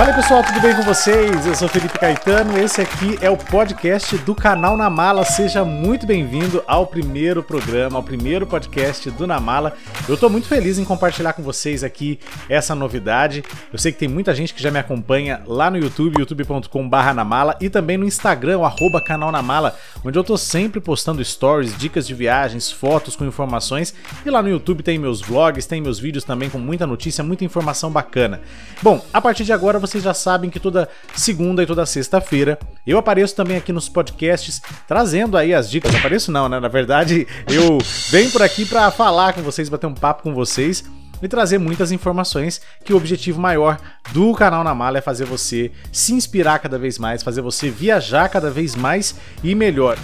Fala 0.00 0.14
pessoal, 0.14 0.42
tudo 0.42 0.62
bem 0.62 0.74
com 0.74 0.80
vocês? 0.80 1.46
Eu 1.46 1.54
sou 1.54 1.68
Felipe 1.68 1.98
Caetano, 1.98 2.56
esse 2.56 2.80
aqui 2.80 3.18
é 3.20 3.28
o 3.28 3.36
podcast 3.36 4.16
do 4.16 4.34
canal 4.34 4.74
Na 4.74 4.88
Mala. 4.88 5.26
Seja 5.26 5.62
muito 5.62 6.06
bem-vindo 6.06 6.64
ao 6.66 6.86
primeiro 6.86 7.42
programa, 7.42 7.98
ao 7.98 8.02
primeiro 8.02 8.46
podcast 8.46 9.10
do 9.10 9.26
Na 9.26 9.38
Mala. 9.38 9.74
Eu 10.08 10.16
tô 10.16 10.30
muito 10.30 10.48
feliz 10.48 10.78
em 10.78 10.86
compartilhar 10.86 11.34
com 11.34 11.42
vocês 11.42 11.84
aqui 11.84 12.18
essa 12.48 12.74
novidade. 12.74 13.44
Eu 13.70 13.78
sei 13.78 13.92
que 13.92 13.98
tem 13.98 14.08
muita 14.08 14.34
gente 14.34 14.54
que 14.54 14.62
já 14.62 14.70
me 14.70 14.78
acompanha 14.78 15.42
lá 15.46 15.70
no 15.70 15.76
YouTube, 15.76 16.18
youtube.com/barra 16.18 17.12
Namala 17.12 17.54
e 17.60 17.68
também 17.68 17.98
no 17.98 18.06
Instagram, 18.06 18.62
arroba 18.64 19.02
canal 19.02 19.30
Namala, 19.30 19.76
onde 20.02 20.18
eu 20.18 20.24
tô 20.24 20.38
sempre 20.38 20.80
postando 20.80 21.22
stories, 21.22 21.76
dicas 21.76 22.06
de 22.06 22.14
viagens, 22.14 22.72
fotos 22.72 23.16
com 23.16 23.26
informações. 23.26 23.94
E 24.24 24.30
lá 24.30 24.40
no 24.40 24.48
YouTube 24.48 24.82
tem 24.82 24.98
meus 24.98 25.20
vlogs, 25.20 25.66
tem 25.66 25.82
meus 25.82 25.98
vídeos 25.98 26.24
também 26.24 26.48
com 26.48 26.58
muita 26.58 26.86
notícia, 26.86 27.22
muita 27.22 27.44
informação 27.44 27.90
bacana. 27.90 28.40
Bom, 28.80 29.04
a 29.12 29.20
partir 29.20 29.44
de 29.44 29.52
agora 29.52 29.78
vocês 29.90 30.04
já 30.04 30.14
sabem 30.14 30.48
que 30.48 30.60
toda 30.60 30.88
segunda 31.14 31.62
e 31.62 31.66
toda 31.66 31.84
sexta-feira 31.84 32.58
eu 32.86 32.96
apareço 32.98 33.34
também 33.34 33.56
aqui 33.56 33.72
nos 33.72 33.88
podcasts 33.88 34.62
trazendo 34.86 35.36
aí 35.36 35.52
as 35.52 35.68
dicas. 35.68 35.94
Apareço 35.94 36.30
não, 36.30 36.48
né? 36.48 36.60
Na 36.60 36.68
verdade, 36.68 37.26
eu 37.48 37.78
venho 38.10 38.30
por 38.30 38.42
aqui 38.42 38.64
para 38.64 38.90
falar 38.90 39.32
com 39.32 39.42
vocês, 39.42 39.68
bater 39.68 39.86
um 39.86 39.94
papo 39.94 40.22
com 40.22 40.34
vocês 40.34 40.84
e 41.22 41.28
trazer 41.28 41.58
muitas 41.58 41.92
informações 41.92 42.60
que 42.84 42.92
o 42.92 42.96
objetivo 42.96 43.40
maior 43.40 43.78
do 44.12 44.32
canal 44.34 44.64
na 44.64 44.74
mala 44.74 44.98
é 44.98 45.00
fazer 45.02 45.24
você 45.24 45.70
se 45.92 46.14
inspirar 46.14 46.58
cada 46.58 46.78
vez 46.78 46.98
mais, 46.98 47.22
fazer 47.22 47.42
você 47.42 47.68
viajar 47.68 48.28
cada 48.28 48.50
vez 48.50 48.74
mais 48.74 49.14
e 49.42 49.54
melhor 49.54 49.98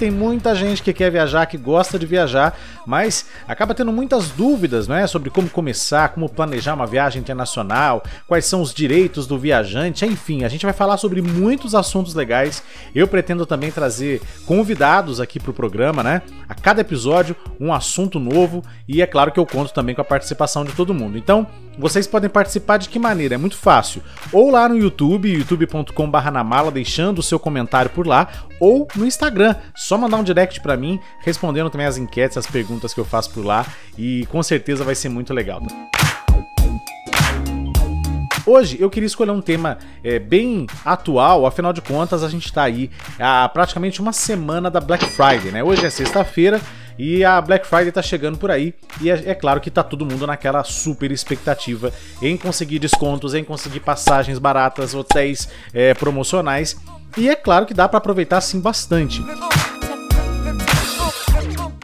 tem 0.00 0.10
muita 0.10 0.54
gente 0.54 0.82
que 0.82 0.94
quer 0.94 1.10
viajar, 1.10 1.44
que 1.44 1.58
gosta 1.58 1.98
de 1.98 2.06
viajar, 2.06 2.58
mas 2.86 3.26
acaba 3.46 3.74
tendo 3.74 3.92
muitas 3.92 4.30
dúvidas, 4.30 4.88
não 4.88 4.96
é, 4.96 5.06
sobre 5.06 5.28
como 5.28 5.50
começar, 5.50 6.08
como 6.08 6.26
planejar 6.26 6.72
uma 6.72 6.86
viagem 6.86 7.20
internacional, 7.20 8.02
quais 8.26 8.46
são 8.46 8.62
os 8.62 8.72
direitos 8.72 9.26
do 9.26 9.38
viajante, 9.38 10.06
enfim, 10.06 10.42
a 10.42 10.48
gente 10.48 10.64
vai 10.64 10.72
falar 10.72 10.96
sobre 10.96 11.20
muitos 11.20 11.74
assuntos 11.74 12.14
legais. 12.14 12.62
Eu 12.94 13.06
pretendo 13.06 13.44
também 13.44 13.70
trazer 13.70 14.22
convidados 14.46 15.20
aqui 15.20 15.38
para 15.38 15.50
o 15.50 15.54
programa, 15.54 16.02
né? 16.02 16.22
A 16.48 16.54
cada 16.54 16.80
episódio 16.80 17.36
um 17.60 17.70
assunto 17.70 18.18
novo 18.18 18.64
e 18.88 19.02
é 19.02 19.06
claro 19.06 19.30
que 19.30 19.38
eu 19.38 19.44
conto 19.44 19.74
também 19.74 19.94
com 19.94 20.00
a 20.00 20.04
participação 20.04 20.64
de 20.64 20.72
todo 20.72 20.94
mundo. 20.94 21.18
Então, 21.18 21.46
vocês 21.78 22.06
podem 22.06 22.28
participar 22.28 22.78
de 22.78 22.88
que 22.88 22.98
maneira? 22.98 23.34
É 23.34 23.38
muito 23.38 23.56
fácil. 23.56 24.02
Ou 24.32 24.50
lá 24.50 24.68
no 24.68 24.76
YouTube, 24.76 25.30
youtube.com/namala, 25.30 26.70
deixando 26.70 27.18
o 27.18 27.22
seu 27.22 27.38
comentário 27.38 27.90
por 27.90 28.06
lá, 28.06 28.28
ou 28.58 28.86
no 28.94 29.06
Instagram, 29.06 29.54
só 29.90 29.98
mandar 29.98 30.18
um 30.18 30.22
direct 30.22 30.60
para 30.60 30.76
mim, 30.76 31.00
respondendo 31.18 31.68
também 31.68 31.84
as 31.84 31.98
enquetes, 31.98 32.38
as 32.38 32.46
perguntas 32.46 32.94
que 32.94 33.00
eu 33.00 33.04
faço 33.04 33.32
por 33.32 33.44
lá, 33.44 33.66
e 33.98 34.24
com 34.26 34.40
certeza 34.40 34.84
vai 34.84 34.94
ser 34.94 35.08
muito 35.08 35.34
legal. 35.34 35.60
Hoje 38.46 38.76
eu 38.80 38.88
queria 38.88 39.08
escolher 39.08 39.32
um 39.32 39.40
tema 39.40 39.78
é, 40.04 40.20
bem 40.20 40.68
atual, 40.84 41.44
afinal 41.44 41.72
de 41.72 41.80
contas 41.80 42.22
a 42.22 42.28
gente 42.28 42.46
está 42.46 42.62
aí 42.62 42.88
há 43.18 43.48
praticamente 43.48 44.00
uma 44.00 44.12
semana 44.12 44.70
da 44.70 44.80
Black 44.80 45.04
Friday, 45.06 45.50
né? 45.50 45.64
Hoje 45.64 45.84
é 45.84 45.90
sexta-feira 45.90 46.60
e 46.96 47.24
a 47.24 47.40
Black 47.40 47.66
Friday 47.66 47.90
tá 47.90 48.00
chegando 48.00 48.38
por 48.38 48.50
aí 48.50 48.72
e 49.00 49.10
é, 49.10 49.30
é, 49.30 49.34
claro 49.34 49.60
que 49.60 49.72
tá 49.72 49.82
todo 49.82 50.06
mundo 50.06 50.24
naquela 50.24 50.62
super 50.62 51.10
expectativa 51.10 51.92
em 52.22 52.36
conseguir 52.36 52.78
descontos, 52.78 53.34
em 53.34 53.42
conseguir 53.42 53.80
passagens 53.80 54.38
baratas, 54.38 54.94
hotéis 54.94 55.48
é, 55.74 55.94
promocionais 55.94 56.76
e 57.16 57.28
é 57.28 57.34
claro 57.34 57.66
que 57.66 57.74
dá 57.74 57.88
para 57.88 57.98
aproveitar 57.98 58.40
sim 58.40 58.60
bastante. 58.60 59.20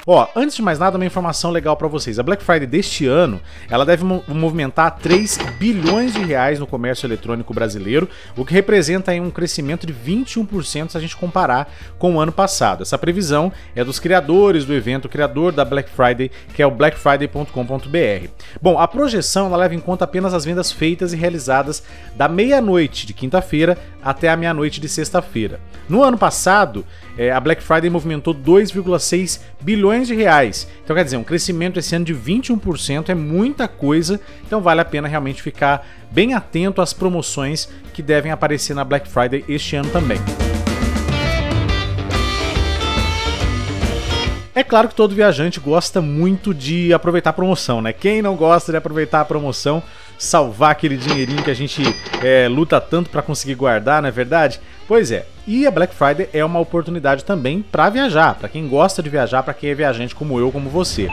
Ó, 0.09 0.29
antes 0.37 0.55
de 0.55 0.63
mais 0.63 0.79
nada, 0.79 0.97
uma 0.97 1.05
informação 1.05 1.51
legal 1.51 1.77
para 1.77 1.89
vocês. 1.89 2.17
A 2.17 2.23
Black 2.23 2.45
Friday 2.45 2.65
deste 2.65 3.09
ano, 3.09 3.41
ela 3.69 3.85
deve 3.85 4.05
movimentar 4.05 4.99
3 4.99 5.37
bilhões 5.59 6.15
de 6.15 6.21
reais 6.21 6.61
no 6.61 6.67
comércio 6.67 7.09
eletrônico 7.09 7.53
brasileiro, 7.53 8.09
o 8.37 8.45
que 8.45 8.55
representa 8.55 9.11
aí 9.11 9.21
um 9.21 9.33
crescimento 9.33 9.85
de 9.85 9.93
21% 9.93 10.91
se 10.91 10.97
a 10.97 11.01
gente 11.01 11.17
comparar 11.17 11.69
com 11.99 12.15
o 12.15 12.21
ano 12.21 12.31
passado. 12.31 12.83
Essa 12.83 12.97
previsão 12.97 13.53
é 13.75 13.83
dos 13.83 13.99
criadores 13.99 14.65
do 14.65 14.73
evento, 14.73 15.09
criador 15.09 15.51
da 15.51 15.65
Black 15.65 15.91
Friday, 15.91 16.31
que 16.55 16.63
é 16.63 16.67
o 16.67 16.71
blackfriday.com.br. 16.71 18.29
Bom, 18.63 18.79
a 18.79 18.87
projeção 18.87 19.47
ela 19.47 19.57
leva 19.57 19.75
em 19.75 19.81
conta 19.81 20.05
apenas 20.05 20.33
as 20.33 20.45
vendas 20.45 20.71
feitas 20.71 21.13
e 21.13 21.17
realizadas 21.17 21.83
da 22.15 22.29
meia-noite 22.29 23.09
de 23.09 23.13
quinta-feira 23.13 23.77
até 24.01 24.29
a 24.29 24.37
meia-noite 24.37 24.81
de 24.81 24.89
sexta-feira. 24.89 25.59
No 25.89 26.05
ano 26.05 26.17
passado, 26.17 26.87
é, 27.19 27.33
a 27.33 27.41
Black 27.41 27.61
Friday 27.61 27.91
movimentou 27.91 28.33
2,6 28.33 29.41
bilhões 29.61 29.96
de 30.03 30.15
reais. 30.15 30.67
Então, 30.83 30.95
quer 30.97 31.05
dizer, 31.05 31.17
um 31.17 31.25
crescimento 31.25 31.79
esse 31.79 31.95
ano 31.95 32.05
de 32.05 32.15
21% 32.15 33.09
é 33.09 33.15
muita 33.15 33.69
coisa, 33.69 34.21
então 34.45 34.61
vale 34.61 34.81
a 34.81 34.85
pena 34.85 35.09
realmente 35.09 35.43
ficar 35.43 35.87
bem 36.11 36.35
atento 36.35 36.81
às 36.81 36.93
promoções 36.93 37.69
que 37.93 38.03
devem 38.03 38.33
aparecer 38.33 38.75
na 38.75 38.85
Black 38.85 39.09
Friday 39.09 39.45
este 39.49 39.77
ano 39.77 39.91
também. 39.91 40.19
É 44.57 44.65
claro 44.65 44.89
que 44.89 44.95
todo 44.95 45.15
viajante 45.15 45.61
gosta 45.61 46.01
muito 46.01 46.55
de 46.55 46.91
aproveitar 46.95 47.29
a 47.29 47.33
promoção, 47.35 47.83
né? 47.83 47.93
Quem 47.93 48.23
não 48.23 48.35
gosta 48.35 48.73
de 48.73 48.79
aproveitar 48.79 49.21
a 49.21 49.25
promoção, 49.25 49.83
salvar 50.19 50.71
aquele 50.71 50.97
dinheirinho 50.97 51.43
que 51.43 51.51
a 51.51 51.55
gente 51.55 51.83
é, 52.23 52.49
luta 52.49 52.81
tanto 52.81 53.11
para 53.11 53.21
conseguir 53.21 53.55
guardar, 53.55 54.01
não 54.01 54.09
é 54.09 54.13
verdade? 54.13 54.59
Pois 54.89 55.11
é. 55.11 55.27
E 55.47 55.65
a 55.65 55.71
Black 55.71 55.95
Friday 55.95 56.29
é 56.33 56.45
uma 56.45 56.59
oportunidade 56.59 57.25
também 57.25 57.63
para 57.63 57.89
viajar, 57.89 58.35
para 58.35 58.49
quem 58.49 58.67
gosta 58.67 59.01
de 59.01 59.09
viajar, 59.09 59.45
para 59.45 59.55
quem 59.55 59.71
é 59.71 59.75
viajante 59.75 60.13
como 60.13 60.41
eu, 60.41 60.51
como 60.51 60.69
você. 60.69 61.09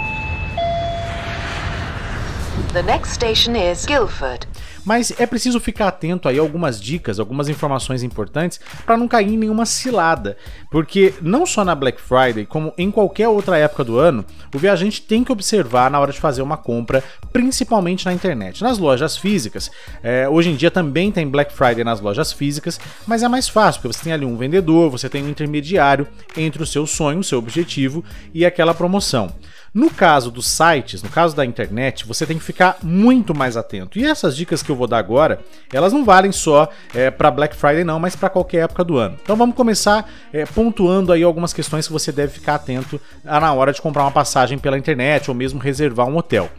The 2.74 2.82
next 2.82 3.14
station 3.14 3.56
is 3.56 3.86
Guildford. 3.86 4.48
Mas 4.84 5.14
é 5.20 5.28
preciso 5.28 5.60
ficar 5.60 5.90
atento 5.90 6.28
aí 6.28 6.40
a 6.40 6.42
algumas 6.42 6.82
dicas, 6.82 7.20
algumas 7.20 7.48
informações 7.48 8.02
importantes 8.02 8.60
para 8.84 8.98
não 8.98 9.08
cair 9.08 9.32
em 9.32 9.38
nenhuma 9.38 9.64
cilada, 9.64 10.36
porque 10.72 11.14
não 11.22 11.46
só 11.46 11.64
na 11.64 11.76
Black 11.76 12.02
Friday, 12.02 12.48
como 12.48 12.74
em 12.76 12.90
qualquer 12.90 13.28
outra 13.28 13.60
época 13.60 13.84
do 13.84 14.00
ano, 14.00 14.26
o 14.52 14.58
viajante 14.58 15.04
tem 15.04 15.24
que 15.24 15.32
observar 15.32 15.92
na 15.92 16.00
hora 16.00 16.12
de 16.12 16.20
fazer 16.20 16.42
uma 16.42 16.58
compra, 16.58 17.04
principalmente 17.32 18.08
na 18.08 18.14
internet. 18.14 18.64
Nas 18.64 18.80
lojas 18.80 19.16
físicas, 19.18 19.70
é, 20.02 20.28
hoje 20.28 20.50
em 20.50 20.56
dia 20.56 20.72
também 20.72 21.12
tem 21.12 21.28
Black 21.28 21.54
Friday 21.54 21.84
nas 21.84 22.02
lojas 22.02 22.34
físicas, 22.34 22.80
mas 23.06 23.22
é 23.22 23.28
mais 23.28 23.48
fácil, 23.48 23.84
porque 23.84 23.96
você 23.96 24.04
tem 24.04 24.14
ali 24.14 24.26
um 24.26 24.36
vendedor, 24.36 24.90
você 24.90 25.08
tem 25.08 25.24
um 25.24 25.30
intermediário 25.30 26.08
entre 26.36 26.64
o 26.64 26.66
seu 26.66 26.88
sonho, 26.88 27.20
o 27.20 27.24
seu 27.24 27.38
objetivo 27.38 28.04
e 28.34 28.44
aquela 28.44 28.74
promoção. 28.74 29.32
No 29.74 29.90
caso 29.90 30.30
dos 30.30 30.46
sites, 30.46 31.02
no 31.02 31.10
caso 31.10 31.36
da 31.36 31.44
internet, 31.44 32.06
você 32.06 32.28
tem 32.28 32.38
que 32.38 32.44
ficar 32.44 32.78
muito 32.84 33.34
mais 33.34 33.58
atento. 33.58 33.98
E 33.98 34.06
essas 34.06 34.36
dicas 34.36 34.62
que 34.62 34.70
eu 34.70 34.76
vou 34.76 34.86
dar 34.86 35.00
agora, 35.00 35.40
elas 35.74 35.92
não 35.92 36.06
valem 36.06 36.32
só 36.32 36.70
é, 36.94 37.10
para 37.10 37.32
Black 37.32 37.56
Friday 37.56 37.84
não, 37.84 38.00
mas 38.00 38.16
para 38.16 38.30
qualquer 38.30 38.66
época 38.66 38.84
do 38.84 38.98
ano. 38.98 39.18
Então 39.24 39.36
vamos 39.36 39.56
começar 39.56 40.08
é, 40.32 40.46
pontuando 40.46 41.12
aí 41.12 41.24
algumas 41.24 41.54
questões 41.54 41.88
que 41.88 41.94
você 41.94 42.12
deve 42.12 42.34
ficar 42.34 42.54
atento 42.54 43.02
na 43.24 43.52
hora 43.52 43.74
de 43.74 43.82
comprar 43.82 44.04
uma 44.04 44.12
passagem 44.12 44.60
pela 44.60 44.78
internet 44.78 45.32
ou 45.32 45.36
mesmo 45.36 45.60
reservar 45.60 46.08
um 46.08 46.18
hotel. 46.18 46.52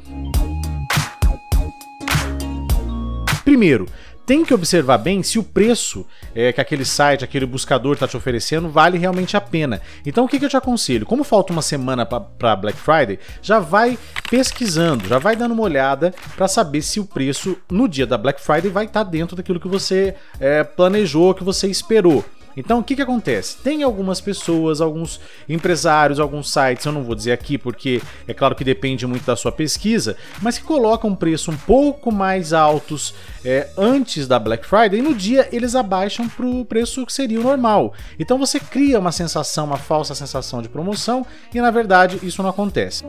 Primeiro, 3.45 3.87
tem 4.27 4.45
que 4.45 4.55
observar 4.55 4.99
bem 4.99 5.23
se 5.23 5.39
o 5.39 5.43
preço 5.43 6.07
é, 6.35 6.53
que 6.53 6.61
aquele 6.61 6.85
site, 6.85 7.25
aquele 7.25 7.47
buscador 7.47 7.95
está 7.95 8.09
te 8.09 8.17
oferecendo 8.17 8.69
vale 8.69 8.99
realmente 8.99 9.37
a 9.37 9.41
pena. 9.41 9.81
Então 10.05 10.25
o 10.25 10.29
que, 10.29 10.39
que 10.39 10.45
eu 10.45 10.49
te 10.49 10.57
aconselho? 10.57 11.07
Como 11.07 11.25
falta 11.25 11.53
uma 11.53 11.62
semana 11.62 12.07
para 12.07 12.57
Black 12.57 12.79
Friday, 12.79 13.19
já 13.43 13.59
vai 13.59 13.99
pesquisando, 14.31 15.07
já 15.09 15.19
vai 15.19 15.37
dando 15.37 15.53
uma 15.53 15.63
olhada 15.63 16.15
para 16.37 16.49
saber 16.49 16.83
se 16.83 17.01
o 17.01 17.05
preço 17.05 17.57
no 17.71 17.89
dia 17.89 18.07
da 18.07 18.19
Black 18.19 18.41
Friday 18.41 18.71
vai 18.71 18.87
estar 18.87 19.05
tá 19.05 19.11
dentro 19.11 19.37
daquilo 19.37 19.61
que 19.61 19.69
você 19.69 20.15
é, 20.41 20.65
planejou, 20.65 21.34
que 21.34 21.45
você 21.45 21.69
esperou. 21.69 22.25
Então 22.56 22.78
o 22.78 22.84
que, 22.84 22.97
que 22.97 23.03
acontece? 23.03 23.56
Tem 23.59 23.82
algumas 23.82 24.20
pessoas, 24.20 24.81
alguns 24.81 25.20
empresários, 25.48 26.21
alguns 26.21 26.51
sites, 26.53 26.84
eu 26.84 26.92
não 26.92 27.03
vou 27.03 27.15
dizer 27.15 27.33
aqui 27.33 27.59
porque 27.59 28.01
é 28.27 28.34
claro 28.34 28.54
que 28.54 28.65
depende 28.65 29.06
muito 29.06 29.24
da 29.24 29.36
sua 29.36 29.53
pesquisa, 29.53 30.16
mas 30.41 30.59
que 30.59 30.65
colocam 30.65 31.10
um 31.10 31.15
preço 31.15 31.51
um 31.51 31.56
pouco 31.56 32.12
mais 32.12 32.53
altos 32.53 33.15
é, 33.45 33.68
antes 33.77 34.27
da 34.27 34.39
Black 34.39 34.66
Friday 34.66 34.98
e 34.98 35.03
no 35.03 35.15
dia 35.15 35.48
eles 35.53 35.74
abaixam 35.74 36.28
para 36.28 36.47
o 36.47 36.65
preço 36.65 37.04
que 37.04 37.12
seria 37.12 37.41
o 37.41 37.42
normal. 37.42 37.92
Então 38.18 38.39
você 38.39 38.59
cria 38.59 38.98
uma 38.98 39.12
sensação, 39.12 39.65
uma 39.65 39.77
falsa 39.77 40.15
sensação 40.15 40.62
de 40.62 40.68
promoção 40.68 41.27
e 41.53 41.60
na 41.60 41.71
verdade 41.71 42.18
isso 42.22 42.42
não 42.42 42.50
acontece. 42.50 43.04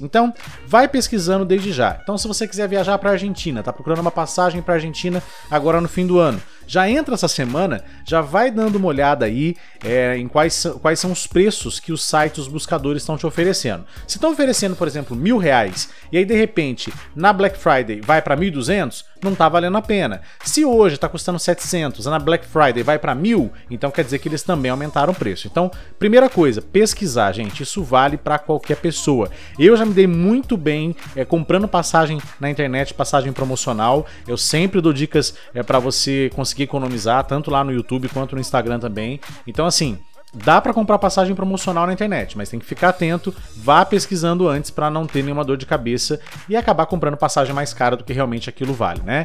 Então, 0.00 0.32
vai 0.66 0.88
pesquisando 0.88 1.44
desde 1.44 1.72
já. 1.72 1.98
Então, 2.02 2.16
se 2.18 2.28
você 2.28 2.46
quiser 2.46 2.68
viajar 2.68 2.98
para 2.98 3.10
a 3.10 3.12
Argentina, 3.12 3.62
tá 3.62 3.72
procurando 3.72 4.00
uma 4.00 4.10
passagem 4.10 4.62
para 4.62 4.74
a 4.74 4.76
Argentina 4.76 5.22
agora 5.50 5.80
no 5.80 5.88
fim 5.88 6.06
do 6.06 6.18
ano, 6.18 6.40
já 6.66 6.88
entra 6.88 7.14
essa 7.14 7.28
semana, 7.28 7.84
já 8.04 8.20
vai 8.20 8.50
dando 8.50 8.76
uma 8.76 8.88
olhada 8.88 9.24
aí 9.24 9.56
é, 9.84 10.16
em 10.16 10.28
quais, 10.28 10.66
quais 10.80 10.98
são 10.98 11.12
os 11.12 11.26
preços 11.26 11.78
que 11.78 11.92
os 11.92 12.02
sites, 12.02 12.38
os 12.38 12.48
buscadores 12.48 13.02
estão 13.02 13.16
te 13.16 13.26
oferecendo. 13.26 13.84
Se 14.06 14.16
estão 14.16 14.32
oferecendo, 14.32 14.74
por 14.76 14.86
exemplo, 14.86 15.16
mil 15.16 15.38
reais 15.38 15.88
e 16.10 16.18
aí 16.18 16.24
de 16.24 16.34
repente 16.34 16.92
na 17.14 17.32
Black 17.32 17.58
Friday 17.58 18.00
vai 18.00 18.20
para 18.20 18.36
1.200, 18.36 19.04
não 19.22 19.34
tá 19.34 19.48
valendo 19.48 19.76
a 19.76 19.82
pena. 19.82 20.22
Se 20.44 20.64
hoje 20.64 20.94
está 20.94 21.08
custando 21.08 21.38
700, 21.38 22.06
na 22.06 22.18
Black 22.18 22.46
Friday 22.46 22.82
vai 22.82 22.98
para 22.98 23.14
1000, 23.14 23.52
então 23.70 23.90
quer 23.90 24.04
dizer 24.04 24.18
que 24.18 24.28
eles 24.28 24.42
também 24.42 24.70
aumentaram 24.70 25.12
o 25.12 25.16
preço. 25.16 25.46
Então, 25.46 25.70
primeira 25.98 26.28
coisa, 26.28 26.60
pesquisar, 26.60 27.32
gente, 27.32 27.62
isso 27.62 27.82
vale 27.82 28.16
para 28.16 28.38
qualquer 28.38 28.76
pessoa. 28.76 29.30
Eu 29.58 29.76
já 29.76 29.84
me 29.84 29.94
dei 29.94 30.06
muito 30.06 30.56
bem 30.56 30.94
é, 31.14 31.24
comprando 31.24 31.68
passagem 31.68 32.20
na 32.40 32.50
internet, 32.50 32.94
passagem 32.94 33.32
promocional. 33.32 34.06
Eu 34.26 34.36
sempre 34.36 34.80
dou 34.80 34.92
dicas 34.92 35.34
é, 35.54 35.62
para 35.62 35.78
você 35.78 36.30
conseguir 36.34 36.55
economizar, 36.62 37.24
tanto 37.24 37.50
lá 37.50 37.62
no 37.62 37.72
YouTube 37.72 38.08
quanto 38.08 38.34
no 38.34 38.40
Instagram 38.40 38.78
também. 38.78 39.20
Então, 39.46 39.66
assim, 39.66 39.98
Dá 40.34 40.60
para 40.60 40.74
comprar 40.74 40.98
passagem 40.98 41.34
promocional 41.34 41.86
na 41.86 41.94
internet, 41.94 42.36
mas 42.36 42.50
tem 42.50 42.60
que 42.60 42.66
ficar 42.66 42.90
atento, 42.90 43.34
vá 43.56 43.86
pesquisando 43.86 44.46
antes 44.46 44.70
para 44.70 44.90
não 44.90 45.06
ter 45.06 45.22
nenhuma 45.22 45.44
dor 45.44 45.56
de 45.56 45.64
cabeça 45.64 46.20
e 46.46 46.54
acabar 46.54 46.84
comprando 46.84 47.16
passagem 47.16 47.54
mais 47.54 47.72
cara 47.72 47.96
do 47.96 48.04
que 48.04 48.12
realmente 48.12 48.50
aquilo 48.50 48.74
vale, 48.74 49.00
né? 49.02 49.24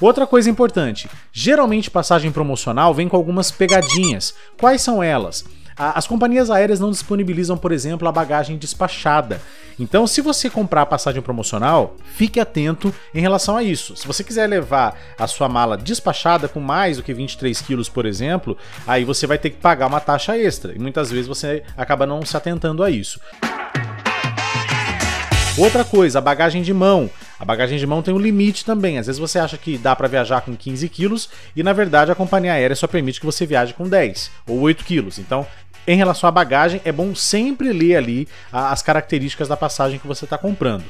Outra 0.00 0.26
coisa 0.26 0.48
importante: 0.48 1.08
geralmente 1.32 1.90
passagem 1.90 2.30
promocional 2.30 2.94
vem 2.94 3.08
com 3.08 3.16
algumas 3.16 3.50
pegadinhas. 3.50 4.34
Quais 4.58 4.80
são 4.80 5.02
elas? 5.02 5.44
As 5.78 6.06
companhias 6.06 6.50
aéreas 6.50 6.80
não 6.80 6.90
disponibilizam, 6.90 7.56
por 7.56 7.70
exemplo, 7.70 8.08
a 8.08 8.12
bagagem 8.12 8.58
despachada. 8.58 9.40
Então, 9.78 10.08
se 10.08 10.20
você 10.20 10.50
comprar 10.50 10.82
a 10.82 10.86
passagem 10.86 11.22
promocional, 11.22 11.94
fique 12.14 12.40
atento 12.40 12.92
em 13.14 13.20
relação 13.20 13.56
a 13.56 13.62
isso. 13.62 13.96
Se 13.96 14.06
você 14.06 14.24
quiser 14.24 14.48
levar 14.48 14.98
a 15.16 15.26
sua 15.28 15.48
mala 15.48 15.76
despachada 15.76 16.48
com 16.48 16.58
mais 16.58 16.96
do 16.96 17.02
que 17.04 17.14
23 17.14 17.60
quilos, 17.62 17.88
por 17.88 18.04
exemplo, 18.04 18.58
aí 18.86 19.04
você 19.04 19.24
vai 19.24 19.38
ter 19.38 19.50
que 19.50 19.58
pagar 19.58 19.86
uma 19.86 20.00
taxa 20.00 20.36
extra. 20.36 20.74
E 20.74 20.78
muitas 20.80 21.12
vezes 21.12 21.28
você 21.28 21.62
acaba 21.76 22.04
não 22.04 22.26
se 22.26 22.36
atentando 22.36 22.82
a 22.82 22.90
isso. 22.90 23.20
Outra 25.58 25.84
coisa, 25.84 26.18
a 26.18 26.22
bagagem 26.22 26.62
de 26.62 26.72
mão. 26.72 27.10
A 27.36 27.44
bagagem 27.44 27.78
de 27.78 27.86
mão 27.86 28.00
tem 28.00 28.14
um 28.14 28.18
limite 28.18 28.64
também. 28.64 28.96
Às 28.96 29.06
vezes 29.06 29.18
você 29.18 29.40
acha 29.40 29.58
que 29.58 29.76
dá 29.76 29.94
para 29.94 30.06
viajar 30.06 30.40
com 30.40 30.56
15 30.56 30.88
quilos 30.88 31.28
e 31.54 31.64
na 31.64 31.72
verdade 31.72 32.12
a 32.12 32.14
companhia 32.14 32.52
aérea 32.52 32.76
só 32.76 32.86
permite 32.86 33.18
que 33.18 33.26
você 33.26 33.44
viaje 33.44 33.74
com 33.74 33.88
10 33.88 34.30
ou 34.46 34.60
8 34.60 34.84
quilos. 34.84 35.18
Então 35.18 35.44
em 35.88 35.96
relação 35.96 36.28
à 36.28 36.30
bagagem, 36.30 36.82
é 36.84 36.92
bom 36.92 37.14
sempre 37.14 37.72
ler 37.72 37.96
ali 37.96 38.28
as 38.52 38.82
características 38.82 39.48
da 39.48 39.56
passagem 39.56 39.98
que 39.98 40.06
você 40.06 40.26
está 40.26 40.36
comprando. 40.36 40.84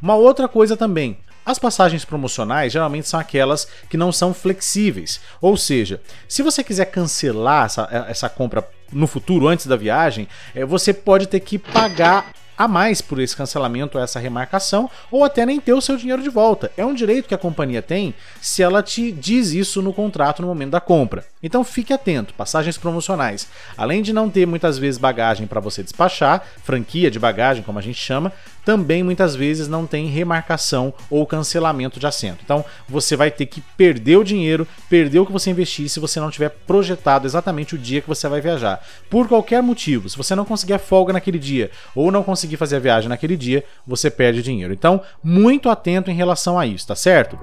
Uma 0.00 0.14
outra 0.14 0.46
coisa 0.46 0.76
também, 0.76 1.16
as 1.44 1.58
passagens 1.58 2.04
promocionais 2.04 2.70
geralmente 2.70 3.08
são 3.08 3.18
aquelas 3.18 3.66
que 3.88 3.96
não 3.96 4.12
são 4.12 4.34
flexíveis. 4.34 5.20
Ou 5.40 5.56
seja, 5.56 6.02
se 6.28 6.42
você 6.42 6.62
quiser 6.62 6.84
cancelar 6.84 7.64
essa, 7.64 8.06
essa 8.08 8.28
compra 8.28 8.68
no 8.92 9.06
futuro, 9.06 9.48
antes 9.48 9.66
da 9.66 9.74
viagem, 9.74 10.28
é, 10.54 10.62
você 10.62 10.92
pode 10.92 11.26
ter 11.26 11.40
que 11.40 11.58
pagar 11.58 12.30
a 12.58 12.68
mais 12.68 13.00
por 13.00 13.18
esse 13.18 13.34
cancelamento 13.34 13.98
essa 13.98 14.20
remarcação, 14.20 14.90
ou 15.10 15.24
até 15.24 15.46
nem 15.46 15.58
ter 15.58 15.72
o 15.72 15.80
seu 15.80 15.96
dinheiro 15.96 16.22
de 16.22 16.28
volta. 16.28 16.70
É 16.76 16.84
um 16.84 16.92
direito 16.92 17.26
que 17.26 17.34
a 17.34 17.38
companhia 17.38 17.80
tem 17.80 18.14
se 18.38 18.62
ela 18.62 18.82
te 18.82 19.10
diz 19.10 19.52
isso 19.52 19.80
no 19.80 19.94
contrato 19.94 20.42
no 20.42 20.48
momento 20.48 20.72
da 20.72 20.80
compra. 20.80 21.24
Então 21.42 21.64
fique 21.64 21.92
atento, 21.92 22.34
passagens 22.34 22.78
promocionais. 22.78 23.48
Além 23.76 24.02
de 24.02 24.12
não 24.12 24.30
ter 24.30 24.46
muitas 24.46 24.78
vezes 24.78 24.98
bagagem 24.98 25.46
para 25.46 25.60
você 25.60 25.82
despachar, 25.82 26.46
franquia 26.62 27.10
de 27.10 27.18
bagagem, 27.18 27.62
como 27.62 27.78
a 27.78 27.82
gente 27.82 27.98
chama, 27.98 28.32
também 28.64 29.02
muitas 29.02 29.34
vezes 29.34 29.66
não 29.66 29.86
tem 29.86 30.06
remarcação 30.06 30.94
ou 31.10 31.26
cancelamento 31.26 31.98
de 31.98 32.06
assento. 32.06 32.40
Então 32.44 32.64
você 32.88 33.16
vai 33.16 33.30
ter 33.30 33.46
que 33.46 33.60
perder 33.76 34.16
o 34.16 34.24
dinheiro, 34.24 34.66
perder 34.88 35.18
o 35.18 35.26
que 35.26 35.32
você 35.32 35.50
investir 35.50 35.88
se 35.88 36.00
você 36.00 36.20
não 36.20 36.30
tiver 36.30 36.50
projetado 36.50 37.26
exatamente 37.26 37.74
o 37.74 37.78
dia 37.78 38.00
que 38.00 38.08
você 38.08 38.28
vai 38.28 38.40
viajar. 38.40 38.84
Por 39.10 39.26
qualquer 39.28 39.62
motivo, 39.62 40.08
se 40.08 40.16
você 40.16 40.34
não 40.34 40.44
conseguir 40.44 40.74
a 40.74 40.78
folga 40.78 41.12
naquele 41.12 41.38
dia 41.38 41.70
ou 41.94 42.10
não 42.10 42.22
conseguir 42.22 42.56
fazer 42.56 42.76
a 42.76 42.80
viagem 42.80 43.08
naquele 43.08 43.36
dia, 43.36 43.64
você 43.86 44.10
perde 44.10 44.42
dinheiro. 44.42 44.72
Então, 44.72 45.00
muito 45.22 45.68
atento 45.68 46.10
em 46.10 46.14
relação 46.14 46.58
a 46.58 46.66
isso, 46.66 46.86
tá 46.86 46.94
certo? 46.94 47.38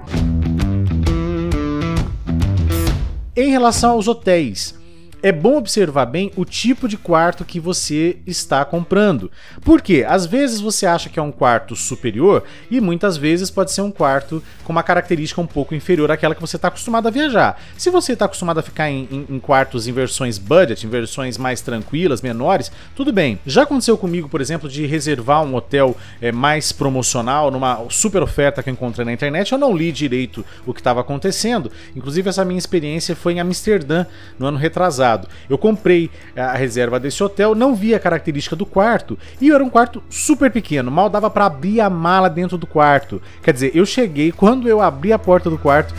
Em 3.36 3.52
relação 3.52 3.92
aos 3.92 4.08
hotéis, 4.08 4.74
é 5.22 5.32
bom 5.32 5.58
observar 5.58 6.06
bem 6.06 6.32
o 6.36 6.46
tipo 6.46 6.88
de 6.88 6.98
quarto 6.98 7.46
que 7.46 7.60
você 7.60 8.18
está 8.26 8.64
comprando. 8.64 9.32
Porque 9.62 10.06
às 10.08 10.26
vezes 10.26 10.62
você 10.62 10.86
acha 10.86 11.10
que 11.10 11.20
é 11.20 11.22
um 11.22 11.32
quarto 11.32 11.76
superior 11.76 12.44
e 12.70 12.80
muitas 12.80 13.18
vezes 13.18 13.50
pode 13.50 13.72
ser 13.72 13.82
um 13.82 13.92
quarto 13.92 14.42
com 14.64 14.72
uma 14.72 14.84
característica 14.84 15.42
um 15.42 15.48
pouco 15.48 15.76
inferior 15.76 16.12
àquela 16.12 16.36
que 16.36 16.42
você 16.42 16.56
está 16.56 16.68
acostumado 16.68 17.08
a 17.08 17.12
viajar. 17.12 17.62
Se 17.78 17.90
você 17.90 18.14
está 18.14 18.26
acostumado 18.26 18.60
a 18.60 18.64
ficar 18.64 18.90
em, 18.90 19.08
em, 19.12 19.26
em, 19.36 19.40
quartos 19.40 19.88
em 19.88 19.92
versões 19.92 20.38
budget, 20.38 20.86
em 20.86 20.90
versões 20.90 21.38
mais 21.38 21.62
tranquilas, 21.62 22.22
menores, 22.22 22.72
tudo 22.96 23.12
bem. 23.12 23.40
Já 23.46 23.64
aconteceu 23.64 23.98
comigo, 23.98 24.30
por 24.30 24.42
exemplo, 24.42 24.70
de 24.70 24.86
reservar 24.86 25.44
um 25.44 25.56
hotel 25.56 25.96
é, 26.22 26.32
mais 26.32 26.72
promocional 26.72 27.52
numa 27.52 27.86
super 27.90 28.22
oferta 28.22 28.64
que 28.64 28.70
eu 28.70 28.74
encontrei 28.74 29.06
na 29.06 29.14
internet. 29.14 29.52
Eu 29.52 29.58
não 29.58 29.76
li 29.76 29.92
direito 29.92 30.46
o 30.66 30.74
que 30.74 30.80
estava 30.80 31.02
acontecendo. 31.02 31.72
Inclusive, 31.96 32.30
essa 32.30 32.46
minha 32.46 32.58
experiência 32.58 33.16
foi 33.16 33.34
em 33.34 33.40
Amsterdã 33.40 34.06
no 34.38 34.48
ano 34.48 34.58
retrasado. 34.58 35.09
Eu 35.50 35.58
comprei 35.58 36.10
a 36.36 36.54
reserva 36.54 37.00
desse 37.00 37.24
hotel, 37.24 37.56
não 37.56 37.74
vi 37.74 37.96
a 37.96 38.00
característica 38.00 38.56
do 38.56 38.66
quarto 38.66 39.18
e 39.42 39.52
era 39.52 39.64
um 39.64 39.70
quarto 39.70 40.04
super 40.10 40.52
pequeno, 40.52 40.92
mal 40.92 41.10
dava 41.10 41.30
para 41.30 41.46
abrir 41.46 41.82
a 41.82 41.90
mala 41.90 42.30
dentro 42.30 42.58
do 42.58 42.68
quarto. 42.68 43.22
Quer 43.42 43.54
dizer, 43.54 43.72
eu 43.74 43.86
cheguei, 43.86 44.32
quando 44.32 44.68
eu 44.68 44.82
abri 44.82 45.12
a 45.12 45.20
porta 45.20 45.50
do 45.50 45.58
quarto, 45.58 45.94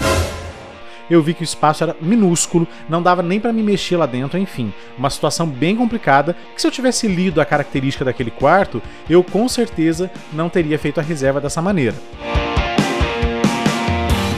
eu 1.10 1.20
vi 1.20 1.34
que 1.34 1.42
o 1.42 1.44
espaço 1.44 1.82
era 1.82 1.96
minúsculo, 2.00 2.68
não 2.88 3.02
dava 3.02 3.22
nem 3.22 3.40
para 3.40 3.52
me 3.52 3.62
mexer 3.62 3.96
lá 3.96 4.06
dentro, 4.06 4.38
enfim, 4.38 4.72
uma 4.96 5.10
situação 5.10 5.46
bem 5.46 5.74
complicada 5.74 6.36
que 6.54 6.60
se 6.60 6.66
eu 6.66 6.70
tivesse 6.70 7.08
lido 7.08 7.40
a 7.40 7.44
característica 7.44 8.04
daquele 8.04 8.30
quarto, 8.30 8.80
eu 9.08 9.24
com 9.24 9.48
certeza 9.48 10.10
não 10.32 10.48
teria 10.48 10.78
feito 10.78 11.00
a 11.00 11.02
reserva 11.02 11.40
dessa 11.40 11.60
maneira. 11.60 11.96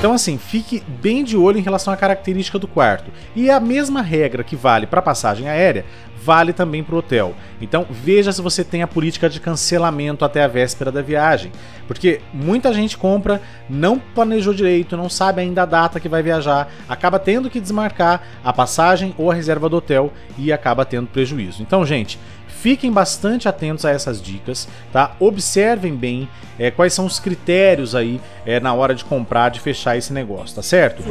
Então, 0.02 0.14
assim, 0.14 0.36
fique 0.36 0.82
bem 1.00 1.22
de 1.22 1.36
olho 1.36 1.60
em 1.60 1.62
relação 1.62 1.94
à 1.94 1.96
característica 1.96 2.58
do 2.58 2.66
quarto. 2.66 3.08
E 3.36 3.48
a 3.48 3.60
mesma 3.60 4.02
regra 4.02 4.42
que 4.42 4.56
vale 4.56 4.84
para 4.84 5.00
passagem 5.00 5.48
aérea 5.48 5.84
vale 6.20 6.52
também 6.52 6.82
para 6.82 6.96
o 6.96 6.98
hotel. 6.98 7.36
Então 7.60 7.86
veja 7.88 8.32
se 8.32 8.42
você 8.42 8.64
tem 8.64 8.82
a 8.82 8.88
política 8.88 9.28
de 9.28 9.38
cancelamento 9.38 10.24
até 10.24 10.42
a 10.42 10.48
véspera 10.48 10.90
da 10.90 11.02
viagem, 11.02 11.52
porque 11.86 12.20
muita 12.34 12.74
gente 12.74 12.98
compra, 12.98 13.40
não 13.68 13.96
planejou 13.96 14.52
direito, 14.52 14.96
não 14.96 15.08
sabe 15.08 15.40
ainda 15.40 15.62
a 15.62 15.66
data 15.66 16.00
que 16.00 16.08
vai 16.08 16.22
viajar, 16.22 16.68
acaba 16.88 17.18
tendo 17.18 17.48
que 17.48 17.60
desmarcar 17.60 18.22
a 18.42 18.52
passagem 18.52 19.14
ou 19.16 19.30
a 19.30 19.34
reserva 19.34 19.68
do 19.68 19.76
hotel 19.76 20.12
e 20.36 20.52
acaba 20.52 20.84
tendo 20.84 21.06
prejuízo. 21.08 21.62
Então, 21.62 21.86
gente, 21.86 22.18
Fiquem 22.62 22.92
bastante 22.92 23.48
atentos 23.48 23.84
a 23.84 23.90
essas 23.90 24.22
dicas, 24.22 24.68
tá? 24.92 25.16
Observem 25.18 25.96
bem 25.96 26.28
é, 26.56 26.70
quais 26.70 26.92
são 26.92 27.04
os 27.06 27.18
critérios 27.18 27.92
aí 27.92 28.20
é, 28.46 28.60
na 28.60 28.72
hora 28.72 28.94
de 28.94 29.04
comprar, 29.04 29.48
de 29.48 29.58
fechar 29.58 29.98
esse 29.98 30.12
negócio, 30.12 30.54
tá 30.54 30.62
certo? 30.62 31.02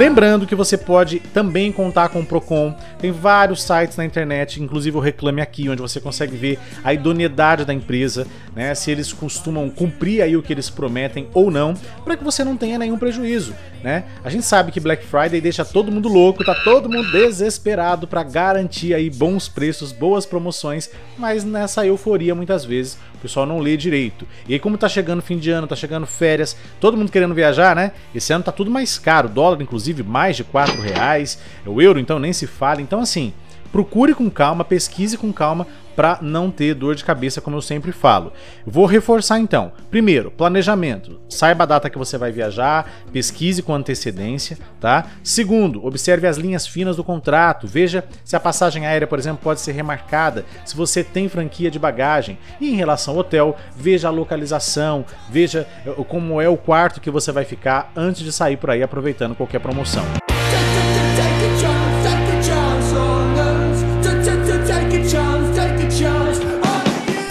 Lembrando 0.00 0.46
que 0.46 0.54
você 0.54 0.78
pode 0.78 1.20
também 1.20 1.70
contar 1.70 2.08
com 2.08 2.20
o 2.20 2.24
Procon. 2.24 2.74
Tem 2.98 3.12
vários 3.12 3.62
sites 3.62 3.98
na 3.98 4.04
internet, 4.06 4.62
inclusive 4.62 4.96
o 4.96 5.00
Reclame 5.00 5.42
Aqui, 5.42 5.68
onde 5.68 5.82
você 5.82 6.00
consegue 6.00 6.34
ver 6.34 6.58
a 6.82 6.94
idoneidade 6.94 7.66
da 7.66 7.74
empresa, 7.74 8.26
né? 8.56 8.74
Se 8.74 8.90
eles 8.90 9.12
costumam 9.12 9.68
cumprir 9.68 10.22
aí 10.22 10.38
o 10.38 10.42
que 10.42 10.54
eles 10.54 10.70
prometem 10.70 11.28
ou 11.34 11.50
não, 11.50 11.74
para 12.02 12.16
que 12.16 12.24
você 12.24 12.42
não 12.42 12.56
tenha 12.56 12.78
nenhum 12.78 12.96
prejuízo, 12.96 13.54
né? 13.84 14.04
A 14.24 14.30
gente 14.30 14.46
sabe 14.46 14.72
que 14.72 14.80
Black 14.80 15.04
Friday 15.04 15.38
deixa 15.38 15.66
todo 15.66 15.92
mundo 15.92 16.08
louco, 16.08 16.46
tá 16.46 16.54
todo 16.64 16.88
mundo 16.88 17.12
desesperado 17.12 18.06
para 18.06 18.22
garantir 18.22 18.94
aí 18.94 19.10
bons 19.10 19.50
preços, 19.50 19.92
boas 19.92 20.24
promoções, 20.24 20.88
mas 21.18 21.44
nessa 21.44 21.84
euforia 21.84 22.34
muitas 22.34 22.64
vezes 22.64 22.96
o 23.20 23.22
pessoal 23.22 23.44
não 23.44 23.58
lê 23.58 23.76
direito. 23.76 24.26
E 24.48 24.54
aí, 24.54 24.58
como 24.58 24.78
tá 24.78 24.88
chegando 24.88 25.20
fim 25.20 25.38
de 25.38 25.50
ano, 25.50 25.66
tá 25.66 25.76
chegando 25.76 26.06
férias, 26.06 26.56
todo 26.80 26.96
mundo 26.96 27.12
querendo 27.12 27.34
viajar, 27.34 27.76
né? 27.76 27.92
Esse 28.14 28.32
ano 28.32 28.42
tá 28.42 28.50
tudo 28.50 28.70
mais 28.70 28.98
caro, 28.98 29.28
o 29.28 29.30
dólar, 29.30 29.60
inclusive, 29.60 30.02
mais 30.02 30.36
de 30.36 30.44
4 30.44 30.80
reais, 30.80 31.38
o 31.66 31.82
euro, 31.82 32.00
então, 32.00 32.18
nem 32.18 32.32
se 32.32 32.46
fala. 32.46 32.80
Então, 32.80 33.00
assim, 33.00 33.34
procure 33.72 34.14
com 34.14 34.30
calma, 34.30 34.64
pesquise 34.64 35.16
com 35.16 35.32
calma 35.32 35.66
para 36.00 36.18
não 36.22 36.50
ter 36.50 36.74
dor 36.74 36.94
de 36.94 37.04
cabeça, 37.04 37.42
como 37.42 37.56
eu 37.56 37.60
sempre 37.60 37.92
falo. 37.92 38.32
Vou 38.66 38.86
reforçar 38.86 39.38
então. 39.38 39.72
Primeiro, 39.90 40.30
planejamento. 40.30 41.20
Saiba 41.28 41.64
a 41.64 41.66
data 41.66 41.90
que 41.90 41.98
você 41.98 42.16
vai 42.16 42.32
viajar, 42.32 42.90
pesquise 43.12 43.62
com 43.62 43.74
antecedência, 43.74 44.56
tá? 44.80 45.06
Segundo, 45.22 45.84
observe 45.84 46.26
as 46.26 46.38
linhas 46.38 46.66
finas 46.66 46.96
do 46.96 47.04
contrato, 47.04 47.66
veja 47.66 48.04
se 48.24 48.34
a 48.34 48.40
passagem 48.40 48.86
aérea, 48.86 49.06
por 49.06 49.18
exemplo, 49.18 49.40
pode 49.42 49.60
ser 49.60 49.72
remarcada, 49.72 50.44
se 50.64 50.74
você 50.76 51.04
tem 51.04 51.28
franquia 51.28 51.70
de 51.70 51.78
bagagem. 51.78 52.38
E 52.60 52.70
em 52.70 52.76
relação 52.76 53.14
ao 53.14 53.20
hotel, 53.20 53.56
veja 53.76 54.08
a 54.08 54.10
localização, 54.10 55.04
veja 55.28 55.66
eh, 55.84 56.04
como 56.08 56.40
é 56.40 56.48
o 56.48 56.56
quarto 56.56 57.00
que 57.00 57.10
você 57.10 57.30
vai 57.30 57.44
ficar 57.44 57.92
antes 57.94 58.22
de 58.22 58.32
sair 58.32 58.56
por 58.56 58.70
aí 58.70 58.82
aproveitando 58.82 59.34
qualquer 59.34 59.60
promoção. 59.60 60.19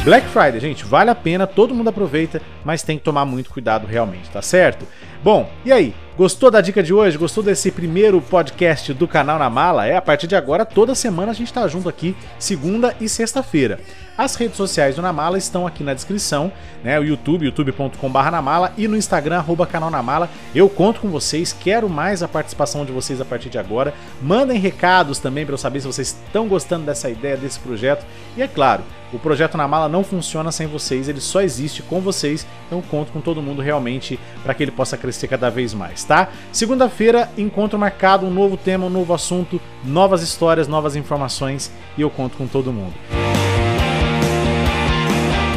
Black 0.10 0.28
Friday, 0.30 0.60
gente, 0.60 0.84
vale 0.86 1.12
a 1.12 1.14
pena, 1.14 1.46
todo 1.46 1.76
mundo 1.76 1.90
aproveita, 1.90 2.42
mas 2.66 2.82
tem 2.82 2.98
que 2.98 3.04
tomar 3.04 3.26
muito 3.26 3.52
cuidado 3.52 3.86
realmente, 3.86 4.28
tá 4.32 4.42
certo? 4.42 4.84
Bom, 5.24 5.48
e 5.64 5.72
aí? 5.72 5.94
Gostou 6.18 6.50
da 6.50 6.62
dica 6.62 6.82
de 6.82 6.92
hoje? 6.92 7.16
Gostou 7.16 7.44
desse 7.44 7.70
primeiro 7.70 8.20
podcast 8.20 8.92
do 8.92 9.08
canal 9.08 9.38
na 9.38 9.52
mala? 9.52 9.86
É, 9.86 9.96
a 9.96 10.02
partir 10.02 10.26
de 10.26 10.36
agora, 10.36 10.66
toda 10.66 10.96
semana 10.96 11.30
a 11.32 11.36
gente 11.36 11.54
tá 11.54 11.68
junto 11.68 11.88
aqui, 11.88 12.18
segunda 12.40 12.96
e 13.00 13.08
sexta-feira. 13.08 13.80
As 14.20 14.36
redes 14.36 14.58
sociais 14.58 14.98
do 14.98 15.02
Namala 15.02 15.38
estão 15.38 15.66
aqui 15.66 15.82
na 15.82 15.94
descrição, 15.94 16.52
né? 16.84 17.00
O 17.00 17.04
YouTube, 17.06 17.46
youtube.com.br 17.46 18.30
Namala 18.30 18.74
e 18.78 18.86
no 18.86 18.98
Instagram, 18.98 19.38
arroba 19.38 19.66
canal 19.66 19.90
Namala. 19.90 20.30
Eu 20.54 20.68
conto 20.68 21.00
com 21.00 21.08
vocês, 21.08 21.54
quero 21.54 21.88
mais 21.88 22.22
a 22.22 22.28
participação 22.28 22.84
de 22.84 22.92
vocês 22.92 23.22
a 23.22 23.26
partir 23.26 23.50
de 23.50 23.58
agora. 23.58 23.94
Mandem 24.22 24.60
recados 24.60 25.20
também 25.20 25.46
para 25.46 25.54
eu 25.54 25.58
saber 25.58 25.80
se 25.80 25.88
vocês 25.88 26.18
estão 26.26 26.50
gostando 26.50 26.86
dessa 26.86 27.10
ideia, 27.10 27.38
desse 27.38 27.58
projeto. 27.62 28.06
E 28.36 28.42
é 28.42 28.48
claro, 28.50 28.84
o 29.14 29.18
projeto 29.18 29.56
na 29.56 29.70
mala 29.70 29.88
não 29.88 30.04
funciona 30.04 30.52
sem 30.52 30.68
vocês, 30.68 31.08
ele 31.08 31.22
só 31.22 31.40
existe 31.40 31.82
com 31.82 32.02
vocês, 32.02 32.46
então 32.68 32.82
conto 32.82 33.14
com 33.14 33.22
todo 33.22 33.42
mundo 33.42 33.62
realmente 33.62 34.20
para 34.44 34.54
que 34.54 34.62
ele 34.62 34.72
possa 34.72 34.98
crescer 34.98 35.30
cada 35.30 35.50
vez 35.50 35.74
mais, 35.74 36.04
tá? 36.04 36.28
Segunda-feira, 36.52 37.30
encontro 37.38 37.80
marcado, 37.80 38.26
um 38.26 38.34
novo 38.34 38.58
tema, 38.58 38.86
um 38.86 38.90
novo 38.90 39.14
assunto, 39.14 39.62
novas 39.82 40.22
histórias, 40.22 40.68
novas 40.68 40.98
informações 40.98 41.72
e 41.98 42.02
eu 42.02 42.10
conto 42.10 42.36
com 42.36 42.48
todo 42.48 42.74
mundo. 42.74 42.94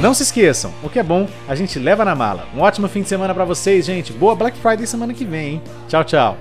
Não 0.03 0.13
se 0.13 0.25
esqueçam, 0.25 0.75
o 0.83 0.91
que 0.91 0.99
é 0.99 1.03
bom, 1.03 1.29
a 1.47 1.55
gente 1.55 1.79
leva 1.79 2.05
na 2.05 2.13
mala. 2.13 2.49
Um 2.57 2.61
ótimo 2.61 2.89
fim 2.89 3.03
de 3.03 3.09
semana 3.09 3.33
para 3.33 3.45
vocês, 3.45 3.87
gente. 3.87 4.13
Boa 4.13 4.35
Black 4.35 4.59
Friday 4.59 4.85
semana 4.85 5.15
que 5.15 5.25
vem, 5.25 5.49
hein? 5.49 5.63
Tchau, 5.87 6.03
tchau. 6.03 6.37